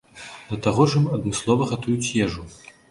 [0.49, 2.53] Да таго ж ім адмыслова гатуюць ежу.